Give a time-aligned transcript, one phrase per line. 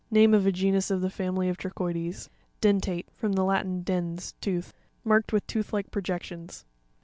[0.09, 2.27] Name of a genus of the family of Trochoides.
[2.59, 4.73] Den'rateE.— From the Latin, dens, tooth.
[5.03, 6.65] Marked with tooth like projections.